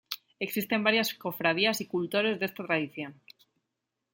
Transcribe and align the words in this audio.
Existen 0.39 0.83
varias 0.83 1.13
cofradías 1.13 1.79
y 1.79 1.85
cultores 1.85 2.39
de 2.39 2.47
esta 2.47 2.63
tradición. 2.65 3.21